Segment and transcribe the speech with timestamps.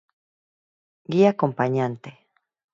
[1.11, 2.09] Guía acompañante.